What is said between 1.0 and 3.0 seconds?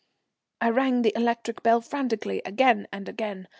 the electric bell frantically, again